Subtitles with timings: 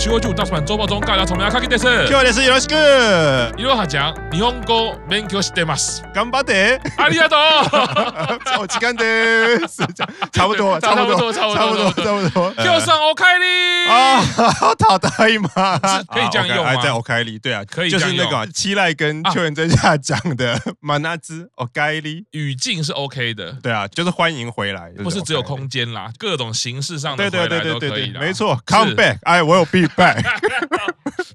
[0.00, 1.84] 集合中出すまん、ゾバゾンカーラソメアカキです。
[1.84, 2.40] 今日です。
[2.40, 2.72] よろしく。
[3.58, 6.02] いろはちゃん、日本語勉強してます。
[6.14, 6.80] 頑張って。
[6.96, 8.64] ありがとう。
[8.64, 9.76] お時間です。
[10.34, 12.52] 差不多、差不多、差不多、差不多。
[12.54, 12.69] 今日
[13.19, 14.23] んおかえり啊，
[14.77, 16.71] 他大姨妈可以这样用吗？
[16.71, 23.53] 还在 OK 里，对啊，可以就是那个七濑跟秋元真夏讲的马纳兹 OK 里，语境是 OK 的。
[23.61, 28.19] 对啊，就是欢迎回来，不是只有空间啦，各种形式上的回来都可以啦。
[28.19, 30.23] 没错，Come back，哎，我有 be back。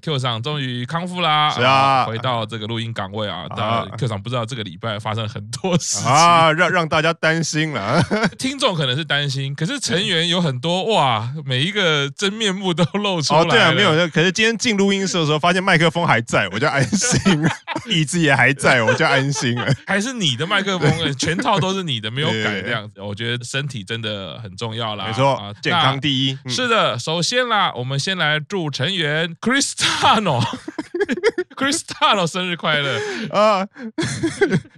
[0.01, 3.45] Q 桑终于康复啦，是啊，回到这个录音岗位啊。
[3.55, 8.03] 但 Q 桑不知道这个礼拜发生很多事情啊，让让大家担心了。
[8.37, 11.74] 听众可能是担心，可是成员有很多哇，每一个
[12.16, 13.40] 真面目都露出来。
[13.40, 13.90] 哦，对啊，没有。
[14.08, 17.48] 可是今天进录音室的时候，发现麦克风还在，我就安心了；
[17.86, 19.66] 椅子也还在，我就安心了。
[19.86, 23.00] 还是你的麦克风， 全套都是你的，没有改这样子。
[23.00, 25.06] 我觉得身体真的很重要啦。
[25.06, 26.38] 没错，啊健康第一。
[26.48, 30.44] 是的，首先啦，我们先来祝成员 Cristiano。
[31.56, 33.66] Cristiano 生日快乐啊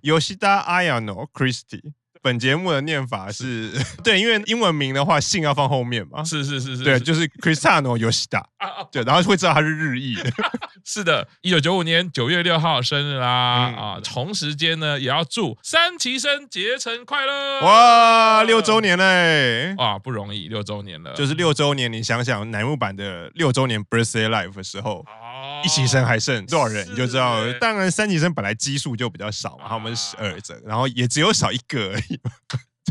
[0.02, 1.80] ！Yoshida Ayano Christy。
[2.22, 6.22] 本节目的念法是对，因为英文名的话，姓要放后面嘛。
[6.24, 8.42] 是是是是，对，就是 Cristiano Yoshida。
[8.90, 10.30] 对，然后会知道他是日裔的。
[10.84, 13.26] 是的，一九九五年九月六号生日啦！
[13.76, 17.60] 啊，同时间呢，也要祝三期生结成快乐！
[17.60, 19.74] 哇，六周年嘞！
[19.76, 21.92] 哇，不容易，六周年了，就是六周年。
[21.92, 25.04] 你想想，乃木坂的六周年 Birthday Live 的时候，
[25.64, 27.40] 一级生还剩多少人，你就知道。
[27.60, 32.20] 当然，三级生本来基数就比较少嘛，他们十二个，然后也只有少一个而已。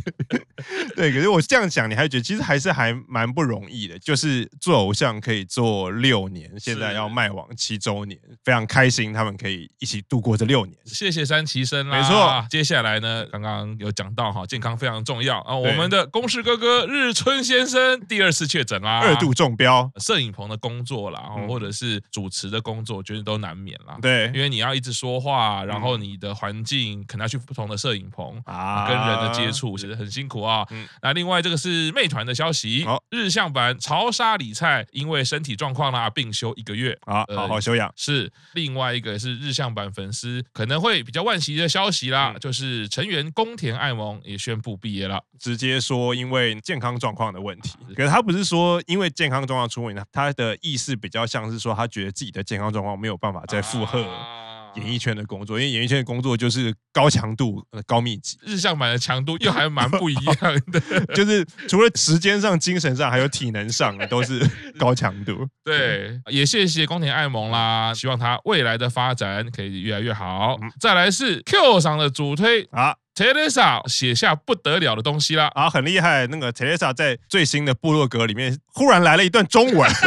[0.95, 3.97] 对，可是我这样讲，你还觉得其实还是还蛮不容易的。
[3.99, 10.77] 就是做偶像可以做六年，现在要卖往七周年，非常开心，他们可以一起度过这六年。
[10.85, 12.47] 谢谢三崎生啦，没错。
[12.49, 15.55] 接下来呢，刚刚有讲到哈，健康非常重要啊。
[15.55, 19.89] 我们的公事哥哥日村先生第二次确诊啦，二度中标。
[19.97, 23.97] 摄影棚的工作啦，或者是主持的工作，觉得都难免啦。
[24.01, 29.77] 对，因为你要一直说话，然后你的环境可能要去不同的摄影棚啊，跟人的接触。
[29.95, 30.65] 很辛苦啊！
[30.71, 37.91] 嗯，那另外这个是妹团的消息，好、日向版潮沙里菜因为身体状况啦病休一个月啊，好好休养。
[37.95, 47.77] 是另外一个是日向版粉丝可能会比较惋惜的消息啦，嗯、就是成员宫田爱萌也宣布毕业了，直接说因为健康状况的问题。
[47.95, 54.03] 可是他不是说因为健康状况出问题，他的意思比较像是说他觉得自己的健康状况没有办法再负荷。
[54.03, 54.46] 啊
[54.77, 58.37] 演艺圈的工作，因为演艺圈的工作就是高强度、高密集。
[58.43, 60.35] 日向版的强度又还蛮不一样
[60.71, 64.39] 的， 就是除了时间上、精神上，还有体能上都是
[64.77, 65.47] 高强度。
[65.63, 70.57] 对，也谢谢宫田爱萌啦，希望他未来的发展可以越来越好。
[70.61, 76.27] 嗯、再来是 Q 上的主推啊，Teresa 写下不得了的东西啦，啊，很厉害。
[76.27, 79.91] 那个 Teresa 在最新的部落格里面忽然来了一段中文。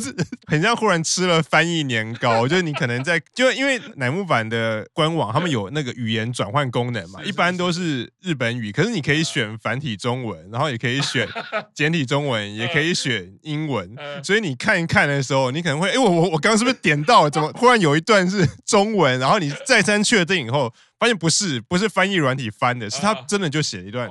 [0.00, 0.16] 就是
[0.48, 11.28] 很像忽然吃了翻译年糕， 就是你可能在就因为乃木坂的官网，他们有那个语言转换功能嘛，一般都是日本语，可是你可以选繁体中文，然后也可以选
[11.74, 13.94] 简体中文，也可以选英文，
[14.24, 17.30] 所以你看一看的时候，你可能会，哎，我我我刚刚是不是点到了？
[17.30, 19.18] 怎么忽然有一段是中文？
[19.18, 24.08] 然后你再三确定以后，发现不是，不是翻译软体翻的，是他真的就写了一段。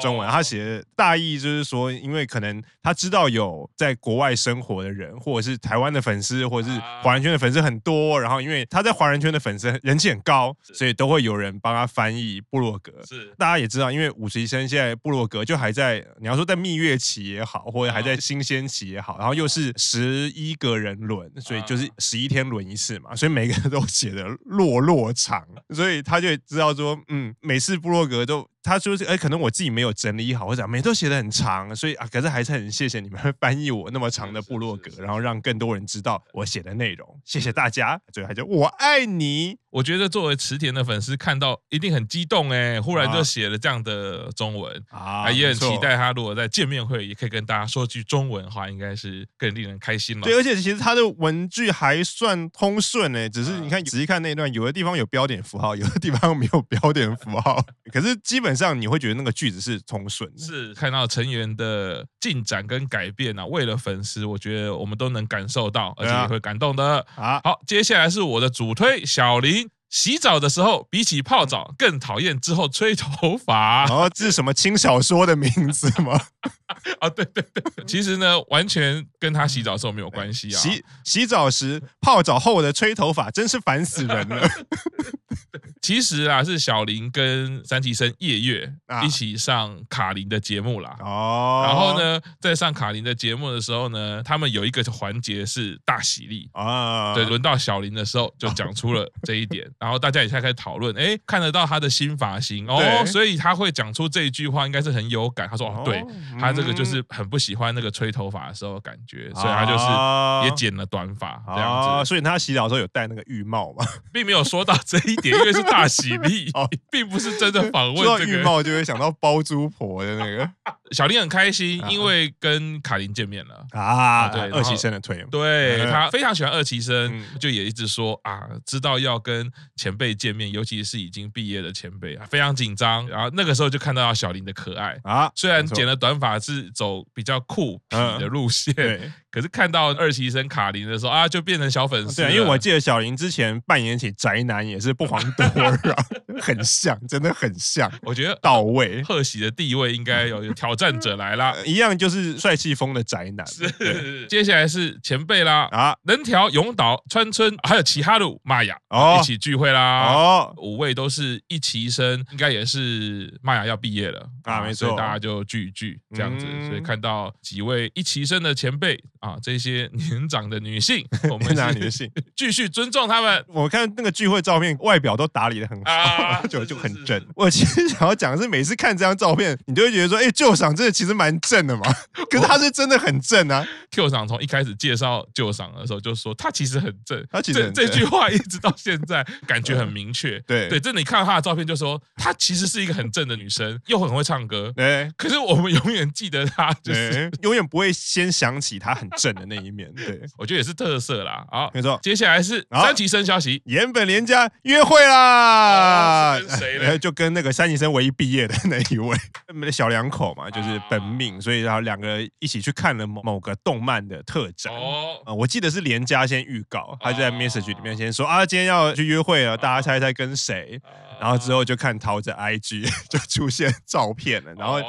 [0.00, 12.92] 中文，他写的大意就是说，因为可能他知道有在国外生活的人，或者是台湾的粉丝，或者是华人圈的粉丝很多，然后因为他在华人圈的粉丝人气很高，所以都会有人帮他翻译布洛格。
[13.06, 28.48] 是，大家也知道，因为五十一生现在布洛格就还在，你要说在蜜月期也好，或者还在新鲜期也好，然后又是十一个人轮，所以就是十一天轮一次嘛，所以每个人都写的落落长，所以他就知道说，嗯，每次布洛格都。
[28.68, 37.20] 他说：“哎，可能我自己没有整理好，或者每都写的很长，所以啊，可是还是很谢谢你们翻译我那么长的部落格，然后让更多人知道我写的内容。
[37.24, 38.00] 谢谢大家。
[38.12, 39.56] 最后还叫我爱你。
[39.70, 50.22] 我觉得作为池田的粉丝看到一定很激动哎，忽然就写了这样的中文啊，也很期待他如果在见面会也可以跟大家说句中文的话，应该是更令人开心了。
[50.22, 57.62] 对，而且其实他的文句还算通顺哎，只是你看仔细看那段，有的地方有标点符号，有的地方没有标点符号，
[57.92, 60.42] 可是基本上你会觉得那个句子是通顺的。
[60.42, 67.06] 是看到成员的进展跟改变啊，为了粉丝，我觉得我们都能感受到，而且也会感动的。
[67.14, 69.70] 啊，好，接下来是我的主推小林。
[69.90, 73.86] 洗澡的时候，比起泡澡更讨厌之后吹头发。
[73.86, 76.20] 哦，这是什么轻小说的名字吗？
[77.00, 80.58] 啊，对对对，其实呢，完全跟他洗澡的时候没有关系啊。
[80.58, 84.46] 洗洗澡时泡澡后的吹头发，真是烦死人了。
[85.80, 88.72] 其实啊，是小林跟三崎生叶月
[89.04, 90.96] 一起上卡林的节目啦。
[91.00, 91.64] 哦。
[91.66, 97.14] 然后呢，在上卡林的节目的时候呢，他们有一个环节是大喜力啊。
[97.14, 105.48] 对，轮到小林的时候就讲出了这一点， 然后大家也开始讨论，哎，看得到他的新发型哦，所以他会讲出这一句话，应该是很有感。
[105.48, 106.04] 他说，哦，对，
[106.40, 112.08] 他这个就是很不喜欢那个吹头发的时候的感觉，所以他就是也剪了短发这样子。
[112.08, 116.50] 所以他洗澡的时候有戴那个浴帽嘛， 并没有说到这一点，因为是大喜利，
[116.90, 118.04] 并不是真的访问。
[118.04, 120.50] 说到浴帽，就会想到包租婆的那个。
[120.92, 124.28] 小林很开心，因为跟卡琳见面了啊。
[124.28, 133.06] 对，二期生的推，对他非常喜欢二期生，就也一直说啊，知道要跟前辈见面，尤其是已经毕业的前辈啊，非常紧张。
[133.08, 139.12] 然后那个时候就看到小林的可爱啊，虽然剪了短发是走比较酷痞的路线。
[139.30, 142.22] 可是看到二期生卡琳的时候啊，就变成小粉丝。
[142.22, 145.46] 对，因为我记得小林之前扮演起宅男也是不遑多
[145.82, 145.94] 让，
[146.40, 147.92] 很像，真的很像。
[148.02, 149.02] 我觉得到位。
[149.02, 153.46] 贺喜的地位应该有挑战者来啦，一样就是帅气风的宅男。
[153.46, 160.12] 是，接下来是前辈啦啊，能条、永岛、川村，还有齐哈鲁、玛雅哦，一起聚会啦。
[160.12, 166.46] 哦，五位都是一齐生，应该也是玛雅要毕业了啊，没错，所以大家就聚一聚这样子。
[166.68, 168.98] 所以看到几位一齐生的前辈。
[169.20, 173.44] 啊，这些年长的女性， 我们长女性继续尊重他们。
[173.48, 177.20] 我看那个聚会照片，外表都打理的很好，啊、 就就很正。
[177.34, 181.82] 我其实想要讲的是，每次看这张照片，你就会觉得说，哎、欸，旧赏这个其实蛮正的嘛。
[182.30, 183.66] 可是他是真的很正啊。
[183.90, 187.26] Q 赏从一开始介绍旧赏的时候就说，他其实很正。
[187.30, 190.38] 他其实这，这句话一直到现在，感觉很明确。
[190.40, 194.72] 对对，这，你看到他的照片，就说他其实是一个很正的女生，又很会唱歌。
[194.76, 199.08] 对，可是我们永远记得他，就是永远不会先想起他很。
[199.16, 201.44] 正的那一面，对， 我觉得也是特色啦。
[201.50, 201.98] 好，没错。
[202.02, 206.38] 接下来是三级生消息，岩本莲加约会啦。
[206.38, 206.98] 跟谁呢？
[206.98, 209.16] 就跟那个三级生唯一毕业的那一位，
[209.46, 214.72] 他们的小两口嘛，就是本命，所以然后两个人一起去看了某某个动漫的特展。
[214.74, 220.80] 哦，我记得是连家先预告，他就在 message 里面先说啊，今天要去约会了，大家猜一猜跟谁？
[221.20, 224.80] 然后之后就看桃子 IG 就出现照片了，然后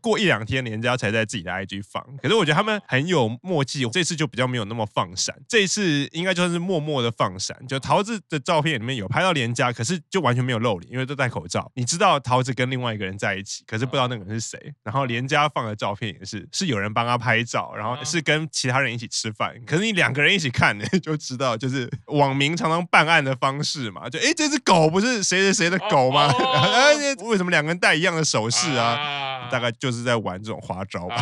[0.00, 2.04] 过一两天连家才在自己的 IG 放。
[2.22, 5.34] 可是我觉得他们很有默契，这次就比较没有那么放闪。
[5.48, 11.70] 这一次应该就是默默的放闪，就桃子的照片里面有拍到连家，可是就完全没有露脸，因为都戴口罩。
[11.74, 14.74] 你知道桃子跟另外一个人在一起，可是不知道那个人是谁。
[14.82, 19.54] 然后连家放的照片也是是有人帮他拍照，然后是跟其他人一起吃饭。
[19.64, 25.67] 可是你两个人一起看呢， 就知道就是网民常常办案的方式嘛，就哎这只狗不是谁谁谁。
[25.70, 26.28] 的狗吗？
[27.24, 29.48] 为什么两个人戴一样的首饰啊？
[29.50, 31.16] 大概就是在玩这种花招吧。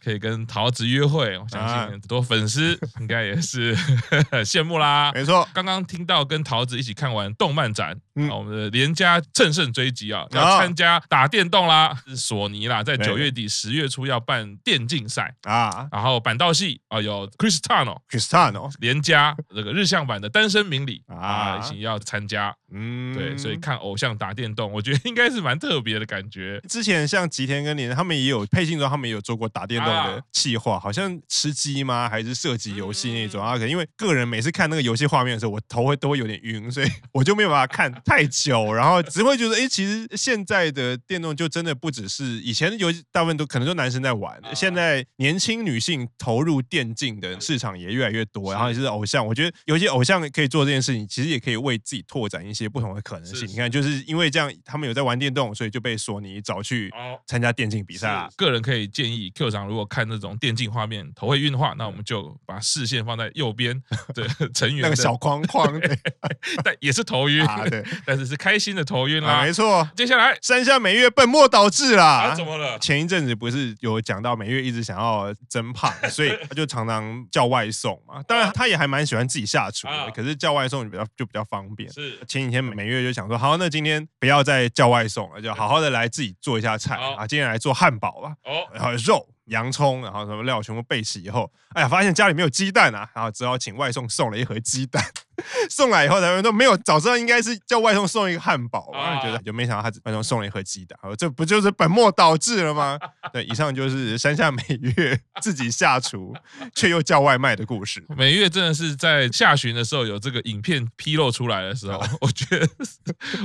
[0.00, 3.76] 啊，可以跟桃子约会，我相信很多粉丝 应该也是
[4.44, 5.12] 羡慕啦。
[5.14, 8.28] 没错，刚刚听到跟桃子一起看完动漫展，嗯。
[8.30, 15.34] 我们的连家乘胜追击啊，要参加打电动啦，是索尼啦，在九月底十月初要办电竞赛。
[15.42, 15.88] 啊。
[15.90, 22.54] 然后板道系啊，有 Cristano，Cristano 连家这个日向版的单身明理啊，一起要参加。
[22.72, 26.60] 嗯，对，所以看偶像打电动，我觉得应该是蛮特别的感觉。
[26.68, 32.08] 之前像吉田跟连他们也有配信中，他们也有做过打电动的企划，好像吃鸡吗？
[32.08, 33.58] 还是射击游戏那种啊？
[33.58, 52.70] 可因为个人每次看那个游戏画面的时候，我头会都会有点晕，所以 我就没有办法看太久，然后只会觉得，哎，其实现在的电动就真的不只是以前的游戏，大部分都可能都男生在玩，现在年轻女性投入电竞的市场也越来越多，然后也是偶像，我觉得有些偶像可以做这件事情，其实也可以为自己拓展一些。
[52.70, 56.88] 不同的可能性，你看，就是因为这样，他们有在玩电动，所以就被索尼找去
[57.26, 58.28] 参加电竞比赛。
[58.36, 63.80] 个人可以建议 Q 长，如果看那种电竞画面头会晕的话，那我们就把视线放在右边
[64.14, 65.80] 对成员那个小框框，
[66.64, 69.42] 但也是头晕，啊、对，但是是开心的头晕啦、啊。
[69.42, 72.78] 没错，接下来山下美月本末倒置啦、啊，怎么了？
[72.78, 78.22] 前一阵子不是有讲到美月一直想要增胖，所以 他就常常叫外送嘛。
[78.24, 81.90] 当然，他也还蛮喜欢自己下厨的，啊、可是叫外送比较就比较方便。
[81.92, 87.26] 是前几天美月就想说，好，那今天不要再叫外送了，就好好的来自己做一下菜啊。
[87.26, 95.02] 今天来做汉堡吧，哦然后肉、洋葱，然后什么料全部备齐以后，哎呀，发现家里没有鸡蛋啊，然后只好请外送送了一盒鸡蛋。
[95.70, 102.98] 送来以后，他们都没有早知道应该是叫外送送一个汉堡，然后觉得就没想到他外送送了一盒鸡蛋，这不就是本末倒置了吗？
[103.32, 104.62] 对，以上就是山下美
[104.96, 106.34] 月自己下厨
[106.74, 108.04] 却又叫外卖的故事。
[108.16, 112.68] 美月真的是在下旬的时候有这个影片披露出来的时候， 我觉得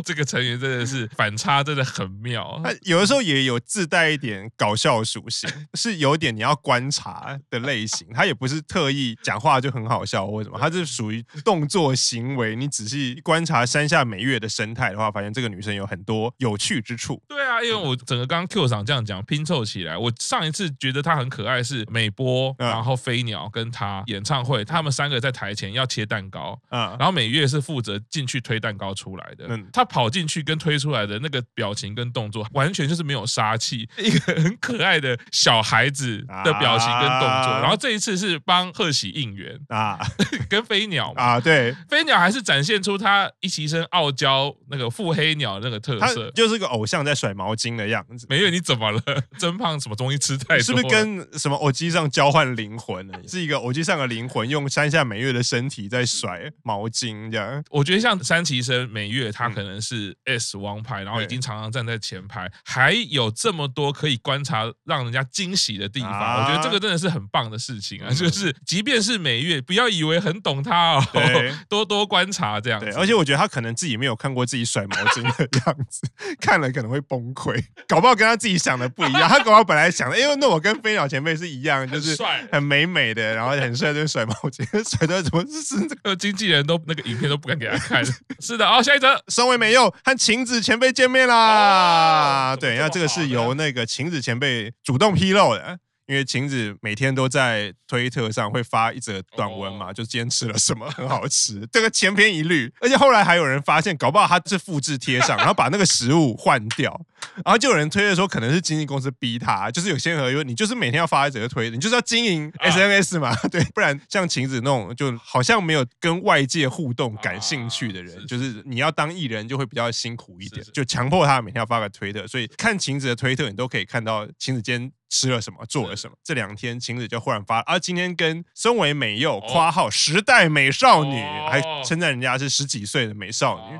[0.04, 2.60] 这个成员真的是反差真的很妙。
[2.64, 8.08] 他有的时候也有自带一点搞笑属性，是有点你要观察的类型。
[8.14, 11.85] 他也不是特意讲话就很好笑或什么，他是属于动作。
[11.86, 17.22] 作行为，你仔细观察山下美月的生态的话，发现这个女生有很多有趣之处。
[17.27, 26.96] 对啊，因为我整个刚刚 Q 上这样讲拼凑起来，我上一次觉得她很可爱是美波，然后飞鸟跟她演唱会，他们三个在台前要切蛋糕，嗯。
[26.98, 29.68] 然后美月是负责进去推蛋糕出来的，嗯。
[29.72, 37.60] 她跑进去跟推出来的那个表情跟动作，完全就是没有杀气，一个很可爱的小孩子的表情跟动作。
[37.62, 40.00] 然后这一次是帮贺喜应援啊，
[40.50, 48.25] 跟飞鸟啊，对， 飞鸟还是展现出他一起身傲娇那个腹黑鸟那个特色，就是个偶像在甩毛巾的样子。
[48.29, 49.01] 美月你怎么了？
[49.38, 50.60] 真胖什么东西吃太多？
[50.63, 53.13] 是不是跟什么偶机上交换灵魂呢？
[53.27, 57.63] 是一个偶机上的灵魂用山下美月的身体在甩毛巾这样？
[57.70, 66.41] 我觉得像三崎生美月，他可能是 S 王牌，然后已经常常站在前排，还有这么多可以观察让人家惊喜的地方。
[66.41, 68.10] 我觉得这个真的是很棒的事情啊！
[68.13, 72.92] 就是即便是美月，不要以为很懂他哦，多多观察这样子。
[72.98, 76.02] 而且我觉得他可能自己没有看过自己甩毛巾的样子，
[76.42, 79.30] 看了可能会崩溃，搞不好跟他自己想的不一样。
[79.30, 82.18] 他搞不好本来想的，因为那我跟飞鸟前辈是一样，就是
[82.52, 88.04] 很美美的，然后很帅，就甩毛巾， 甩的怎么是这个经纪人都那个影片都不敢给他看。
[88.40, 92.56] 是的，好，下一则，松尾美佑和晴子前辈见面啦。
[92.60, 95.80] 对，那这个是由那个晴子前辈主动披露的。
[96.08, 102.72] 因为晴子每天都在推特上会发一则短文嘛，就今天吃了什么很好吃，这个千篇一律。
[102.80, 107.00] 而且后来还有人发现，搞不好他是复制贴上，然后把那个食物换掉，
[107.44, 124.92] 然后就有人推的说可能是经纪公司逼他，就是有先河，因为你就是每天要发一则推，你就是要经营 SNS 嘛， 对，不然像晴子那种就好像没有跟外界互动感兴趣的人，就是你要当艺人就会比较辛苦一点，就强迫他每天要发个推特，所以看晴子的推特，你都可以看到晴子今天。
[125.08, 126.18] 吃了什么，做了什么？
[126.24, 133.78] 这两天晴子就忽然发啊，今天跟松尾美佑夸号时代美少女，还称赞人家是十几岁的美少女。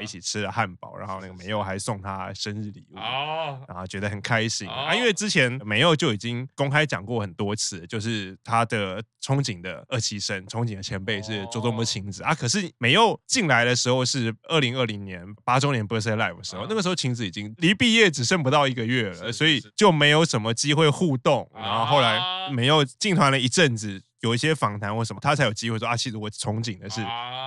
[0.00, 4.68] 一起吃了汉堡，然后那个美佑还送他生日礼物，然后觉得很开心。
[4.68, 12.22] 啊，因为之前美佑就已经公开讲过很多次，就是他的憧憬的二期生，憧憬的前辈是佐佐木晴子。
[12.22, 12.34] 啊。
[12.34, 21.50] 可是美佑进来的时候是二零二零年八周年 birthday live 的时候，那个时候晴子已经离毕业只剩不到一个月了，所以就没有什么机会互动。
[21.54, 24.02] 然后后来美佑进团了一阵子。
[24.20, 27.00] 有一些访谈或什么，他才有机会说啊，其实我憧憬的是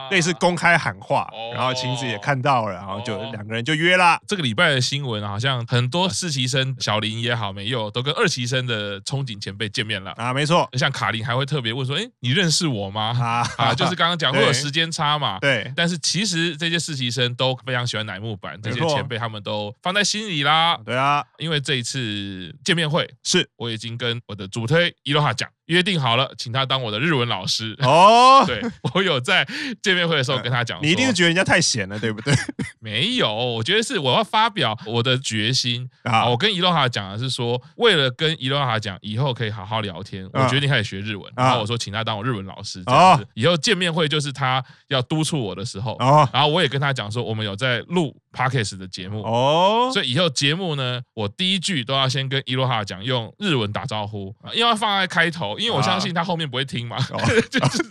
[0.10, 4.20] 类似公开喊话，然后晴子也看到了，然后就两个人就约啦。
[4.28, 10.70] 这个礼拜的新闻好像很多实习生小林也好，没有都跟二期生的憧憬前辈见面了啊，没错。
[10.74, 13.18] 像卡琳还会特别问说，哎，你认识我吗？
[13.20, 15.72] 啊，啊就是刚刚讲 会有时间差嘛，对。
[15.76, 20.78] 但是其实这些实习生都非常喜欢乃木坂，这些前辈他们都放在心里啦。
[20.86, 25.50] 对啊，因为这一次见面会是我已经跟我的主推伊洛哈讲。
[25.72, 28.44] 约定好了，请他当我的日文老师哦。
[28.46, 28.62] 对，
[28.94, 29.48] 我有在
[29.82, 32.34] 见面会的时候跟他讲，你一定是觉得人家太闲了，对不对？
[32.82, 36.28] 没有，我觉得是我要发表我的决心啊。
[36.28, 41.32] 我跟伊洛哈讲的是说，为了跟伊洛哈讲以后可以好好聊天，我决定开始学日文。
[41.38, 45.96] 然后我说，请他当我日文老师，这样子以后见面会就是他要督促我的时候。
[46.34, 55.60] 然后我也跟他讲说，我们有在录 Podcast 的节目哦，所以以后节目呢，我第一句都要先跟伊洛哈讲用日文打招呼，因为要放在开头。
[55.60, 56.98] 因为我相信他后面不会听嘛，
[57.52, 57.84] 就是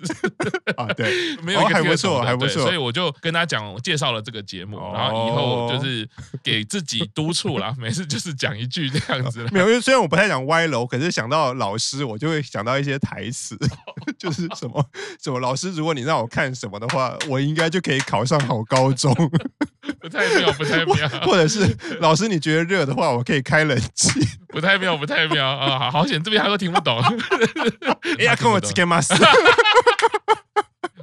[0.76, 6.08] 啊，对， 没有一个还不错，还不错，所以我就跟他讲，介绍了这个节目，然后以后就是
[6.42, 9.46] 给自己督促啦， 每次就是讲一句这样子。
[9.52, 13.58] 没有，虽然我不太讲歪楼，可是想到老师，我就会想到一些台词，
[14.18, 14.84] 就是什么
[15.22, 19.14] 什么老师，如果你让我看什么的话，我应该就可以考上好高中。
[20.00, 21.08] 不太妙，不太妙。
[21.22, 24.10] 或者是 老师，你觉得热的话，我可以开冷气。
[24.48, 25.78] 不太妙，不太妙啊！
[25.78, 26.98] 好好险，这边他都听不懂。
[28.18, 29.14] 哎呀，跟我直接骂死。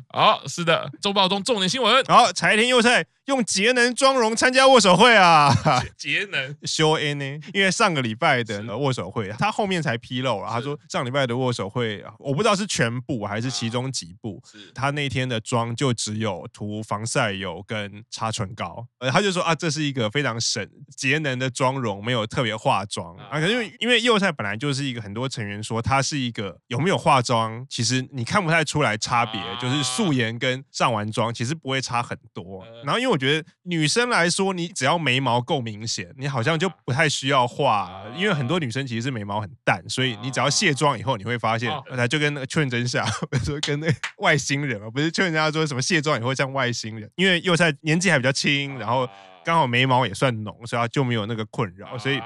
[0.10, 2.04] 好，是的，周报中重点新闻。
[2.06, 3.06] 好，柴田佑菜。
[3.28, 5.54] 用节能妆容参加握手会啊！
[5.98, 7.26] 节能修 N 呢？
[7.54, 10.48] 因为上个礼拜的握手会，他后面才披露了。
[10.50, 14.42] 他说上礼拜的握手会，我不知道是全部还是其中几部。
[14.74, 18.88] 他那天的妆就只有涂防晒油跟擦唇膏。
[19.00, 20.66] 呃，他就说啊，这是一个非常省
[20.96, 23.42] 节能的妆容，没有特别化妆啊。
[23.42, 32.66] 可是因为因为佑菜本来就是一个很多成员说他是一个有没有化妆，其实你看不太出来差别，就是素颜跟上完妆其实不会差很多。
[32.86, 33.17] 然后因为我。
[33.18, 41.68] 我觉得女生来说，你只要眉毛够明显，你好像就不太需要画，因为很多女生其实是眉毛很淡，所以你只要卸妆以后，你会发现，
[42.08, 43.04] 就跟那个劝真夏，
[43.44, 43.88] 说跟那
[44.20, 49.10] 外星人啊，不是秋元真夏说什么卸妆以后像外星人，因为又在年纪还比较轻，然后
[49.44, 52.22] 刚好眉毛也算浓，所以他就没有那个困扰，所以。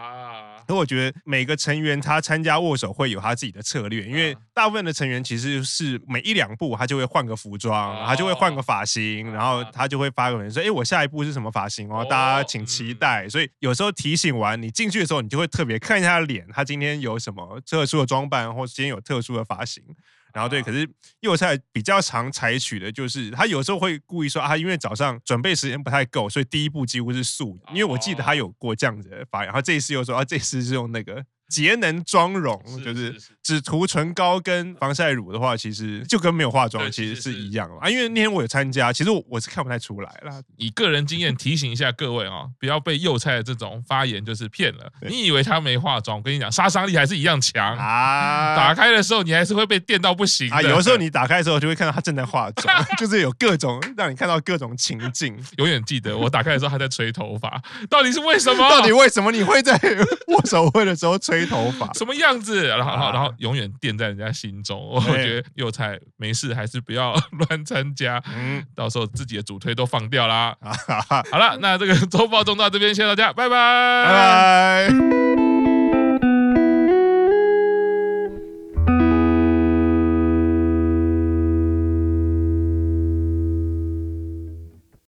[0.71, 12.05] 所以我觉得每个成员他参加握手会有他自己的策略，因为大部分的成员其实是每一两步他就会换个服装，他就会换个发型，然后他就会发个文说：“哎，我下一步是什么发型哦？
[12.09, 19.83] 大家请期待。”所以有时候提醒完你进去的时候，你就会特别看一下他脸，他今天有什么特殊的装扮，或今天有特殊的发型。
[20.33, 20.89] 然后对，可是
[21.21, 27.77] 右菜比较常采取的就是，他有时候会故意说啊，因为早上准备时间不太够，所以第一步几乎是素颜。
[27.77, 31.25] 因为我记得他有过这样子的发言，然后这一次又说啊，这次是用那个。
[31.51, 37.89] 节能妆容就是只涂唇膏跟防晒乳的话，其实就跟没有化妆其实是一样啊。
[37.89, 40.41] 因为那天我有参加，其实我我是看不太出来啦。
[40.55, 44.89] 以个人经验提醒一下各位啊，不要被幼菜的这种发言就是骗了。
[45.01, 48.55] 你以为他没化妆，我跟你讲，杀伤力还是一样强啊。
[48.55, 50.61] 打开的时候你还是会被电到不行啊。
[50.61, 55.37] 有的时候你打开的时候就会看到他正在化妆， 就是有各种让你看到各种情境。
[55.57, 58.69] 永远记得我打开的时候还在吹头发，到底是为什么？
[58.69, 59.77] 到底为什么你会在
[60.29, 61.91] 握手会的时候吹头发？
[61.97, 62.67] 什么样子？
[62.67, 64.79] 然后，然后永远垫在人家心中。
[64.91, 68.21] 我觉得幼菜没事，还是不要乱参加。
[68.35, 70.55] 嗯，到时候自己的主推都放掉啦。
[71.31, 75.30] 好了，那这个周报中到这边，谢谢大家，拜拜，拜拜。